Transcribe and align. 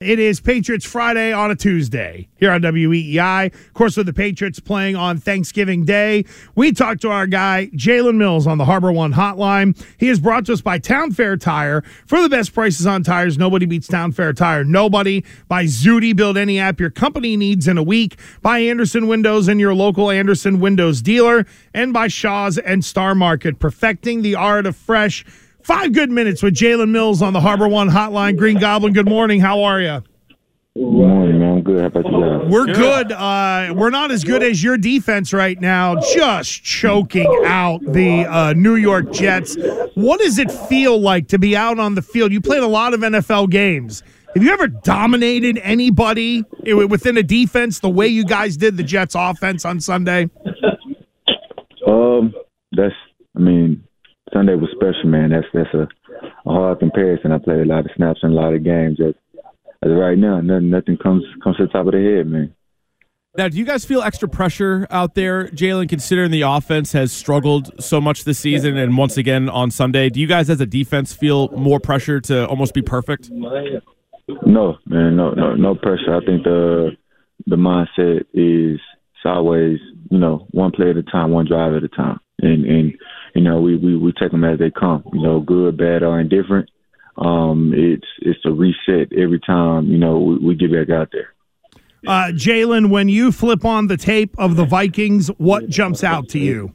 It 0.00 0.20
is 0.20 0.38
Patriots 0.38 0.84
Friday 0.84 1.32
on 1.32 1.50
a 1.50 1.56
Tuesday 1.56 2.28
here 2.36 2.52
on 2.52 2.62
WEEI. 2.62 3.52
Of 3.52 3.74
course, 3.74 3.96
with 3.96 4.06
the 4.06 4.12
Patriots 4.12 4.60
playing 4.60 4.94
on 4.94 5.18
Thanksgiving 5.18 5.84
Day, 5.84 6.24
we 6.54 6.70
talked 6.70 7.00
to 7.00 7.10
our 7.10 7.26
guy, 7.26 7.68
Jalen 7.74 8.14
Mills, 8.14 8.46
on 8.46 8.58
the 8.58 8.64
Harbor 8.64 8.92
One 8.92 9.14
hotline. 9.14 9.76
He 9.98 10.08
is 10.08 10.20
brought 10.20 10.46
to 10.46 10.52
us 10.52 10.60
by 10.60 10.78
Town 10.78 11.10
Fair 11.10 11.36
Tire. 11.36 11.82
For 12.06 12.22
the 12.22 12.28
best 12.28 12.54
prices 12.54 12.86
on 12.86 13.02
tires, 13.02 13.38
nobody 13.38 13.66
beats 13.66 13.88
Town 13.88 14.12
Fair 14.12 14.32
Tire. 14.32 14.62
Nobody. 14.62 15.24
By 15.48 15.66
Zudy, 15.66 16.12
build 16.12 16.38
any 16.38 16.60
app 16.60 16.78
your 16.78 16.90
company 16.90 17.36
needs 17.36 17.66
in 17.66 17.76
a 17.76 17.82
week. 17.82 18.20
By 18.40 18.60
Andersen 18.60 19.08
Windows 19.08 19.48
and 19.48 19.58
your 19.58 19.74
local 19.74 20.12
Andersen 20.12 20.60
Windows 20.60 21.02
dealer. 21.02 21.44
And 21.74 21.92
by 21.92 22.06
Shaw's 22.06 22.56
and 22.56 22.84
Star 22.84 23.16
Market, 23.16 23.58
perfecting 23.58 24.22
the 24.22 24.36
art 24.36 24.64
of 24.64 24.76
fresh. 24.76 25.24
Five 25.68 25.92
good 25.92 26.10
minutes 26.10 26.42
with 26.42 26.54
Jalen 26.54 26.88
Mills 26.88 27.20
on 27.20 27.34
the 27.34 27.42
Harbor 27.42 27.68
One 27.68 27.90
hotline. 27.90 28.38
Green 28.38 28.58
Goblin, 28.58 28.94
good 28.94 29.06
morning. 29.06 29.38
How 29.38 29.64
are 29.64 29.78
you? 29.78 30.02
Good 30.74 30.82
morning, 30.82 31.38
man. 31.40 31.56
I'm 31.58 31.62
good. 31.62 31.80
How 31.80 31.86
about 31.88 32.06
you 32.06 32.20
guys? 32.22 32.50
We're 32.50 32.72
good. 32.72 33.12
Uh, 33.12 33.74
we're 33.76 33.90
not 33.90 34.10
as 34.10 34.24
good 34.24 34.42
as 34.42 34.64
your 34.64 34.78
defense 34.78 35.34
right 35.34 35.60
now, 35.60 36.00
just 36.14 36.64
choking 36.64 37.30
out 37.44 37.82
the 37.82 38.24
uh, 38.24 38.54
New 38.54 38.76
York 38.76 39.12
Jets. 39.12 39.58
What 39.94 40.20
does 40.20 40.38
it 40.38 40.50
feel 40.50 40.98
like 40.98 41.28
to 41.28 41.38
be 41.38 41.54
out 41.54 41.78
on 41.78 41.96
the 41.96 42.02
field? 42.02 42.32
You 42.32 42.40
played 42.40 42.62
a 42.62 42.66
lot 42.66 42.94
of 42.94 43.00
NFL 43.00 43.50
games. 43.50 44.02
Have 44.34 44.42
you 44.42 44.50
ever 44.50 44.68
dominated 44.68 45.58
anybody 45.58 46.44
within 46.64 47.18
a 47.18 47.22
defense 47.22 47.80
the 47.80 47.90
way 47.90 48.06
you 48.06 48.24
guys 48.24 48.56
did 48.56 48.78
the 48.78 48.82
Jets 48.82 49.14
offense 49.14 49.66
on 49.66 49.82
Sunday? 49.82 50.30
Um, 51.86 52.32
that's. 52.72 52.94
I 53.36 53.40
mean, 53.40 53.84
Sunday 54.32 54.54
was 54.54 54.70
special, 54.72 55.08
man. 55.08 55.30
That's 55.30 55.46
that's 55.52 55.74
a, 55.74 55.88
a 56.48 56.52
hard 56.52 56.80
comparison. 56.80 57.32
I 57.32 57.38
played 57.38 57.60
a 57.60 57.64
lot 57.64 57.86
of 57.86 57.90
snaps 57.96 58.20
and 58.22 58.32
a 58.32 58.36
lot 58.36 58.54
of 58.54 58.64
games. 58.64 58.98
As, 59.00 59.14
as 59.82 59.90
right 59.90 60.18
now, 60.18 60.40
nothing 60.40 60.70
nothing 60.70 60.96
comes 60.96 61.24
comes 61.42 61.56
to 61.56 61.66
the 61.66 61.72
top 61.72 61.86
of 61.86 61.92
the 61.92 62.02
head, 62.02 62.26
man. 62.26 62.54
Now, 63.36 63.48
do 63.48 63.56
you 63.56 63.64
guys 63.64 63.84
feel 63.84 64.02
extra 64.02 64.28
pressure 64.28 64.86
out 64.90 65.14
there, 65.14 65.46
Jalen, 65.48 65.88
considering 65.88 66.32
the 66.32 66.42
offense 66.42 66.92
has 66.92 67.12
struggled 67.12 67.70
so 67.80 68.00
much 68.00 68.24
this 68.24 68.38
season 68.38 68.76
and 68.76 68.96
once 68.96 69.16
again 69.16 69.48
on 69.48 69.70
Sunday? 69.70 70.08
Do 70.08 70.18
you 70.18 70.26
guys 70.26 70.50
as 70.50 70.60
a 70.60 70.66
defense 70.66 71.12
feel 71.12 71.48
more 71.50 71.78
pressure 71.78 72.20
to 72.22 72.48
almost 72.48 72.74
be 72.74 72.82
perfect? 72.82 73.30
No, 73.30 74.78
man, 74.86 75.16
no, 75.16 75.30
no, 75.30 75.54
no 75.54 75.74
pressure. 75.74 76.16
I 76.16 76.24
think 76.24 76.42
the 76.44 76.96
the 77.46 77.56
mindset 77.56 78.24
is 78.34 78.80
always, 79.24 79.78
you 80.10 80.18
know, 80.18 80.46
one 80.50 80.72
play 80.72 80.90
at 80.90 80.96
a 80.96 81.02
time, 81.02 81.30
one 81.30 81.46
drive 81.46 81.74
at 81.74 81.84
a 81.84 81.88
time, 81.88 82.18
and 82.40 82.64
and 82.64 82.98
you 83.38 83.44
know, 83.44 83.60
we, 83.60 83.76
we, 83.76 83.96
we 83.96 84.12
take 84.20 84.32
them 84.32 84.42
as 84.42 84.58
they 84.58 84.68
come, 84.68 85.04
you 85.12 85.22
know, 85.22 85.38
good, 85.38 85.76
bad, 85.76 86.02
or 86.02 86.18
indifferent. 86.18 86.68
Um, 87.16 87.72
it's, 87.72 88.06
it's 88.20 88.40
a 88.44 88.50
reset 88.50 89.12
every 89.16 89.38
time, 89.38 89.86
you 89.86 89.96
know, 89.96 90.18
we, 90.18 90.38
we 90.38 90.54
get 90.56 90.72
back 90.72 90.90
out 90.90 91.10
there. 91.12 91.32
Uh, 92.04 92.32
Jalen, 92.32 92.90
when 92.90 93.08
you 93.08 93.30
flip 93.30 93.64
on 93.64 93.86
the 93.86 93.96
tape 93.96 94.34
of 94.38 94.56
the 94.56 94.64
Vikings, 94.64 95.28
what 95.38 95.68
jumps 95.68 96.02
out 96.02 96.28
to 96.30 96.40
you? 96.40 96.72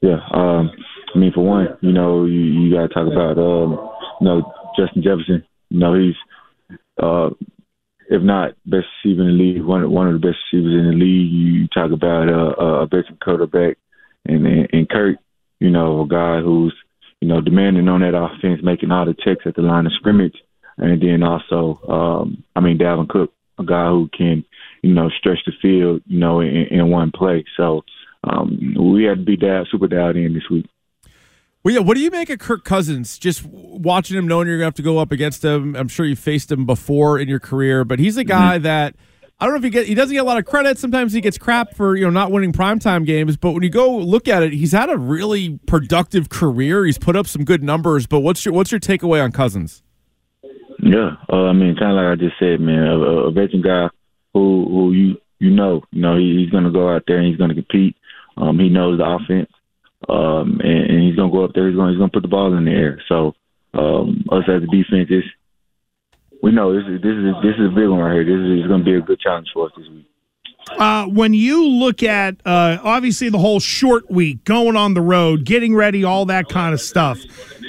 Yeah, 0.00 0.18
um, 0.32 0.70
I 1.14 1.18
mean, 1.18 1.32
for 1.34 1.44
one, 1.44 1.76
you 1.82 1.92
know, 1.92 2.24
you, 2.24 2.40
you 2.40 2.74
got 2.74 2.88
to 2.88 2.88
talk 2.88 3.06
about, 3.12 3.36
um, 3.36 3.72
you 4.22 4.24
know, 4.24 4.52
Justin 4.78 5.02
Jefferson. 5.02 5.44
You 5.68 5.78
know, 5.78 5.94
he's, 5.94 6.14
uh, 7.02 7.28
if 8.08 8.22
not 8.22 8.52
best 8.64 8.86
receiver 9.04 9.28
in 9.28 9.36
the 9.36 9.42
league, 9.44 9.62
one 9.62 9.90
one 9.90 10.06
of 10.06 10.14
the 10.14 10.26
best 10.26 10.38
receivers 10.50 10.72
in 10.72 10.90
the 10.90 10.96
league. 10.96 11.30
You 11.30 11.68
talk 11.68 11.92
about 11.92 12.30
uh, 12.30 12.54
a 12.62 12.86
veteran 12.86 13.18
quarterback 13.22 13.76
and, 14.28 14.46
and 14.46 14.68
and 14.72 14.88
Kirk, 14.88 15.16
you 15.60 15.70
know, 15.70 16.02
a 16.02 16.08
guy 16.08 16.40
who's 16.40 16.74
you 17.20 17.28
know 17.28 17.40
demanding 17.40 17.88
on 17.88 18.00
that 18.00 18.16
offense, 18.16 18.60
making 18.62 18.90
all 18.90 19.06
the 19.06 19.14
checks 19.14 19.44
at 19.46 19.56
the 19.56 19.62
line 19.62 19.86
of 19.86 19.92
scrimmage, 19.92 20.36
and 20.76 21.02
then 21.02 21.22
also, 21.22 21.80
um, 21.88 22.44
I 22.54 22.60
mean, 22.60 22.78
Dalvin 22.78 23.08
Cook, 23.08 23.32
a 23.58 23.64
guy 23.64 23.88
who 23.88 24.08
can 24.16 24.44
you 24.82 24.94
know 24.94 25.10
stretch 25.10 25.38
the 25.46 25.52
field, 25.60 26.02
you 26.06 26.18
know, 26.18 26.40
in, 26.40 26.66
in 26.70 26.90
one 26.90 27.10
play. 27.10 27.44
So 27.56 27.84
um, 28.24 28.74
we 28.78 29.04
had 29.04 29.18
to 29.18 29.24
be 29.24 29.36
dialed, 29.36 29.68
super 29.70 29.88
dialed 29.88 30.16
in 30.16 30.34
this 30.34 30.48
week. 30.50 30.66
Well, 31.64 31.74
yeah. 31.74 31.80
What 31.80 31.94
do 31.94 32.00
you 32.00 32.10
make 32.10 32.30
of 32.30 32.38
Kirk 32.38 32.64
Cousins? 32.64 33.18
Just 33.18 33.44
watching 33.44 34.16
him, 34.16 34.28
knowing 34.28 34.46
you're 34.46 34.58
gonna 34.58 34.66
have 34.66 34.74
to 34.74 34.82
go 34.82 34.98
up 34.98 35.12
against 35.12 35.44
him. 35.44 35.74
I'm 35.74 35.88
sure 35.88 36.06
you 36.06 36.16
faced 36.16 36.52
him 36.52 36.66
before 36.66 37.18
in 37.18 37.28
your 37.28 37.40
career, 37.40 37.84
but 37.84 37.98
he's 37.98 38.16
a 38.16 38.24
guy 38.24 38.56
mm-hmm. 38.56 38.64
that 38.64 38.94
I 39.40 39.44
don't 39.44 39.54
know 39.54 39.58
if 39.58 39.64
he 39.64 39.70
get 39.70 39.86
he 39.86 39.94
doesn't 39.94 40.12
get 40.12 40.20
a 40.20 40.24
lot 40.24 40.38
of 40.38 40.44
credit. 40.44 40.78
Sometimes 40.78 41.12
he 41.12 41.20
gets 41.20 41.38
crap 41.38 41.74
for 41.74 41.94
you 41.96 42.04
know 42.04 42.10
not 42.10 42.32
winning 42.32 42.52
primetime 42.52 43.06
games. 43.06 43.36
But 43.36 43.52
when 43.52 43.62
you 43.62 43.70
go 43.70 43.96
look 43.96 44.26
at 44.26 44.42
it, 44.42 44.52
he's 44.52 44.72
had 44.72 44.90
a 44.90 44.98
really 44.98 45.58
productive 45.66 46.28
career. 46.28 46.84
He's 46.84 46.98
put 46.98 47.14
up 47.14 47.26
some 47.26 47.44
good 47.44 47.62
numbers. 47.62 48.06
But 48.06 48.20
what's 48.20 48.44
your 48.44 48.52
what's 48.54 48.72
your 48.72 48.80
takeaway 48.80 49.22
on 49.22 49.30
Cousins? 49.30 49.82
Yeah, 50.80 51.16
uh, 51.32 51.46
I 51.46 51.52
mean, 51.52 51.76
kind 51.76 51.90
of 51.92 51.96
like 51.96 52.06
I 52.06 52.14
just 52.16 52.38
said, 52.38 52.60
man, 52.60 52.86
a, 52.86 52.98
a 52.98 53.30
veteran 53.32 53.62
guy 53.62 53.88
who 54.32 54.66
who 54.68 54.92
you 54.92 55.16
you 55.38 55.50
know, 55.50 55.82
you 55.92 56.02
know, 56.02 56.16
he, 56.16 56.36
he's 56.38 56.50
going 56.50 56.64
to 56.64 56.70
go 56.70 56.92
out 56.92 57.04
there 57.06 57.18
and 57.18 57.26
he's 57.26 57.36
going 57.36 57.50
to 57.50 57.54
compete. 57.54 57.96
Um, 58.36 58.58
he 58.58 58.68
knows 58.68 58.98
the 58.98 59.04
offense, 59.04 59.50
um, 60.08 60.60
and, 60.62 60.90
and 60.90 61.02
he's 61.02 61.16
going 61.16 61.30
to 61.30 61.36
go 61.36 61.44
up 61.44 61.52
there. 61.54 61.68
He's 61.68 61.76
going 61.76 61.90
he's 61.90 61.98
going 61.98 62.10
to 62.10 62.14
put 62.14 62.22
the 62.22 62.28
ball 62.28 62.56
in 62.56 62.64
the 62.64 62.70
air. 62.70 63.02
So 63.08 63.34
um, 63.74 64.24
us 64.30 64.44
as 64.48 64.62
a 64.62 64.66
defense, 64.66 65.10
is 65.10 65.24
we 66.42 66.52
know 66.52 66.72
this 66.72 66.84
is 66.88 67.02
this 67.02 67.12
is 67.12 67.34
this 67.42 67.54
is 67.58 67.66
a 67.66 67.74
big 67.74 67.88
one 67.88 68.00
right 68.00 68.14
here. 68.14 68.24
This 68.24 68.62
is 68.62 68.68
going 68.68 68.80
to 68.80 68.84
be 68.84 68.94
a 68.94 69.00
good 69.00 69.20
challenge 69.20 69.48
for 69.52 69.66
us 69.66 69.72
this 69.76 69.88
week. 69.88 70.06
Uh, 70.76 71.06
when 71.06 71.32
you 71.32 71.66
look 71.66 72.02
at 72.02 72.36
uh, 72.44 72.78
obviously 72.82 73.28
the 73.30 73.38
whole 73.38 73.60
short 73.60 74.10
week, 74.10 74.44
going 74.44 74.76
on 74.76 74.94
the 74.94 75.00
road, 75.00 75.44
getting 75.44 75.74
ready, 75.74 76.04
all 76.04 76.26
that 76.26 76.48
kind 76.48 76.74
of 76.74 76.80
stuff, 76.80 77.18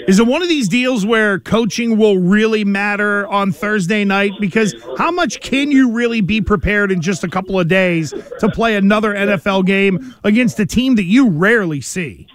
is 0.08 0.20
it 0.20 0.28
one 0.28 0.42
of 0.42 0.50
these 0.50 0.68
deals 0.68 1.06
where 1.06 1.40
coaching 1.40 1.98
will 1.98 2.18
really 2.18 2.66
matter 2.66 3.28
on 3.28 3.52
Thursday 3.52 4.04
night? 4.04 4.32
Because 4.40 4.76
how 4.98 5.12
much 5.12 5.40
can 5.40 5.72
you 5.72 5.92
really 5.92 6.20
be 6.22 6.42
prepared 6.42 6.92
in 6.92 7.00
just 7.00 7.24
a 7.24 7.30
couple 7.30 7.60
of 7.60 7.68
days 7.68 8.14
to 8.40 8.50
play 8.50 8.76
another 8.76 9.14
NFL 9.14 9.66
game 9.66 10.16
against 10.24 10.60
a 10.60 10.66
team 10.66 10.96
that 10.96 11.04
you 11.04 11.30
rarely 11.30 11.80
see? 11.80 12.28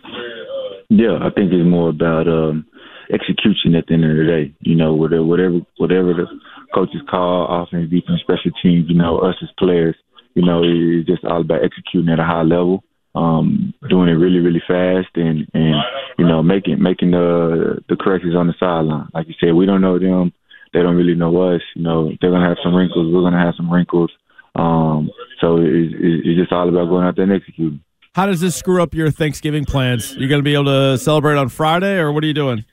Yeah, 0.88 1.18
I 1.20 1.30
think 1.30 1.52
it's 1.52 1.68
more 1.68 1.88
about 1.88 2.28
um, 2.28 2.66
execution 3.12 3.74
at 3.74 3.86
the 3.86 3.94
end 3.94 4.04
of 4.04 4.16
the 4.16 4.24
day. 4.24 4.54
You 4.60 4.76
know, 4.76 4.94
whatever 4.94 5.24
whatever 5.24 5.60
whatever 5.76 6.14
the 6.14 6.26
coaches 6.74 7.02
call 7.08 7.62
offense, 7.62 7.90
defense, 7.90 8.20
special 8.20 8.50
teams. 8.62 8.88
You 8.88 8.96
know, 8.96 9.18
us 9.18 9.36
as 9.42 9.50
players, 9.58 9.96
you 10.34 10.44
know, 10.44 10.62
it's 10.64 11.08
just 11.08 11.24
all 11.24 11.40
about 11.40 11.64
executing 11.64 12.12
at 12.12 12.20
a 12.20 12.24
high 12.24 12.42
level, 12.42 12.84
um, 13.14 13.74
doing 13.88 14.08
it 14.08 14.18
really 14.18 14.40
really 14.40 14.62
fast, 14.66 15.14
and 15.14 15.46
and 15.54 15.74
you 16.18 16.26
know 16.26 16.42
making 16.42 16.82
making 16.82 17.12
the 17.12 17.82
the 17.88 17.96
corrections 17.96 18.34
on 18.34 18.46
the 18.46 18.54
sideline. 18.58 19.08
Like 19.14 19.28
you 19.28 19.34
said, 19.40 19.54
we 19.54 19.66
don't 19.66 19.82
know 19.82 19.98
them. 19.98 20.32
They 20.72 20.82
don't 20.82 20.96
really 20.96 21.14
know 21.14 21.54
us. 21.54 21.62
You 21.74 21.82
know, 21.82 22.12
they're 22.20 22.30
gonna 22.30 22.48
have 22.48 22.58
some 22.62 22.74
wrinkles. 22.74 23.12
We're 23.12 23.22
gonna 23.22 23.44
have 23.44 23.54
some 23.56 23.72
wrinkles. 23.72 24.10
Um, 24.56 25.10
so 25.40 25.58
it's, 25.58 25.94
it's 25.98 26.38
just 26.38 26.52
all 26.52 26.68
about 26.68 26.88
going 26.88 27.04
out 27.04 27.16
there 27.16 27.24
and 27.24 27.32
executing. 27.32 27.80
How 28.14 28.26
does 28.26 28.40
this 28.40 28.54
screw 28.54 28.80
up 28.80 28.94
your 28.94 29.10
Thanksgiving 29.10 29.64
plans? 29.64 30.14
You're 30.14 30.28
going 30.28 30.38
to 30.38 30.44
be 30.44 30.54
able 30.54 30.66
to 30.66 30.98
celebrate 30.98 31.36
on 31.36 31.48
Friday, 31.48 31.98
or 31.98 32.12
what 32.12 32.22
are 32.22 32.28
you 32.28 32.34
doing? 32.34 32.64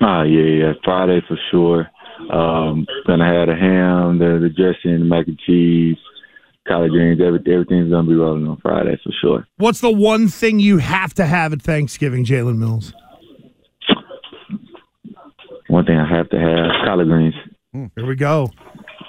Ah, 0.00 0.22
yeah, 0.22 0.42
yeah, 0.42 0.72
Friday 0.84 1.20
for 1.26 1.38
sure. 1.50 1.88
Um, 2.30 2.86
gonna 3.06 3.24
have 3.24 3.48
the 3.48 3.56
ham, 3.56 4.18
the, 4.18 4.38
the 4.40 4.48
dressing, 4.48 5.00
the 5.00 5.04
mac 5.04 5.26
and 5.26 5.38
cheese, 5.38 5.96
collard 6.66 6.90
greens. 6.90 7.20
Every, 7.20 7.40
everything's 7.52 7.90
gonna 7.90 8.08
be 8.08 8.14
rolling 8.14 8.46
on 8.46 8.58
Friday 8.60 8.98
for 9.02 9.12
sure. 9.20 9.46
What's 9.56 9.80
the 9.80 9.90
one 9.90 10.28
thing 10.28 10.58
you 10.58 10.78
have 10.78 11.14
to 11.14 11.26
have 11.26 11.52
at 11.52 11.62
Thanksgiving, 11.62 12.24
Jalen 12.24 12.58
Mills? 12.58 12.92
One 15.68 15.84
thing 15.84 15.98
I 15.98 16.08
have 16.08 16.28
to 16.30 16.38
have 16.38 16.86
collard 16.86 17.08
greens. 17.08 17.34
Mm, 17.74 17.90
here 17.96 18.06
we 18.06 18.14
go. 18.16 18.50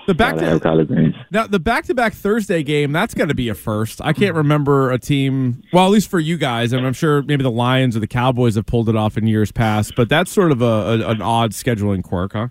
The 0.08 0.16
back 0.16 0.38
to 0.38 1.18
now 1.32 1.48
the 1.48 1.60
back 1.60 1.84
to 1.86 1.94
back 1.94 2.14
Thursday 2.14 2.64
game 2.64 2.94
that's 2.94 3.14
got 3.14 3.28
to 3.28 3.36
be 3.36 3.50
a 3.50 3.54
first. 3.54 4.00
I 4.02 4.14
can't 4.14 4.36
remember 4.36 4.90
a 4.90 4.98
team. 4.98 5.62
Well, 5.74 5.86
at 5.86 5.92
least 5.92 6.10
for 6.10 6.20
you 6.20 6.38
guys, 6.38 6.72
and 6.72 6.88
I'm 6.88 6.94
sure 6.94 7.24
maybe 7.24 7.44
the 7.44 7.52
Lions 7.52 7.98
or 7.98 8.00
the 8.00 8.08
Cowboys 8.08 8.56
have 8.56 8.66
pulled 8.66 8.88
it 8.88 8.96
off 8.96 9.18
in 9.18 9.28
years 9.28 9.52
past. 9.52 9.96
But 9.98 10.08
that's 10.08 10.32
sort 10.32 10.54
of 10.54 10.62
a, 10.62 10.66
a 10.66 11.10
an 11.10 11.22
odd 11.22 11.52
scheduling 11.52 12.04
quirk, 12.04 12.34
huh? 12.34 12.48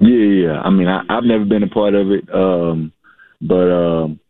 Yeah, 0.00 0.16
yeah. 0.16 0.60
I 0.60 0.68
mean, 0.68 0.86
I, 0.86 1.02
have 1.08 1.24
never 1.24 1.46
been 1.46 1.62
a 1.62 1.68
part 1.68 1.94
of 1.94 2.10
it, 2.10 2.28
um, 2.34 2.92
but 3.40 3.72
um, 3.72 4.20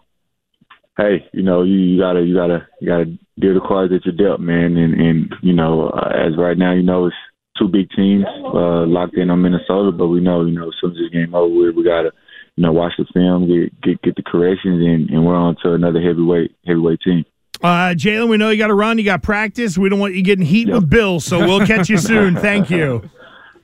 hey, 0.96 1.28
you 1.32 1.42
know, 1.42 1.62
you, 1.64 1.74
you, 1.74 2.00
gotta 2.00 2.22
you 2.22 2.34
gotta 2.34 2.68
you 2.80 2.86
gotta 2.86 3.06
deal 3.40 3.54
the 3.54 3.66
cards 3.66 3.92
that 3.92 4.04
you're 4.04 4.14
dealt, 4.14 4.40
man. 4.40 4.76
And 4.76 4.94
and 4.94 5.34
you 5.42 5.52
know, 5.52 5.88
uh, 5.88 6.12
as 6.14 6.36
right 6.38 6.56
now, 6.56 6.72
you 6.72 6.84
know, 6.84 7.06
it's 7.06 7.16
two 7.58 7.68
big 7.68 7.88
teams 7.90 8.24
uh, 8.44 8.86
locked 8.86 9.16
in 9.16 9.30
on 9.30 9.42
Minnesota, 9.42 9.92
but 9.92 10.08
we 10.08 10.20
know, 10.20 10.44
you 10.44 10.52
know, 10.52 10.68
as 10.68 10.74
soon 10.80 10.92
as 10.92 10.96
this 10.96 11.10
game 11.10 11.34
over 11.34 11.54
with, 11.54 11.76
we 11.76 11.84
gotta, 11.84 12.12
you 12.56 12.62
know, 12.62 12.72
watch 12.72 12.92
the 12.98 13.06
film, 13.12 13.46
get 13.46 13.80
get, 13.82 14.02
get 14.02 14.16
the 14.16 14.22
corrections, 14.22 14.84
and, 14.84 15.10
and 15.10 15.26
we're 15.26 15.34
on 15.34 15.56
to 15.62 15.72
another 15.72 16.00
heavyweight 16.00 16.54
heavyweight 16.66 17.00
team. 17.00 17.24
Uh, 17.62 17.94
Jalen, 17.94 18.28
we 18.28 18.36
know 18.36 18.50
you 18.50 18.58
got 18.58 18.66
to 18.66 18.74
run, 18.74 18.98
you 18.98 19.04
got 19.04 19.22
practice. 19.22 19.78
We 19.78 19.88
don't 19.88 19.98
want 19.98 20.14
you 20.14 20.22
getting 20.22 20.44
heat 20.44 20.68
yep. 20.68 20.74
with 20.74 20.90
Bill, 20.90 21.20
so 21.20 21.38
we'll 21.38 21.66
catch 21.66 21.88
you 21.88 21.98
soon. 21.98 22.36
Thank 22.40 22.70
you. 22.70 23.08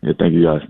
Yeah, 0.02 0.14
thank 0.18 0.32
you 0.32 0.42
guys. 0.42 0.62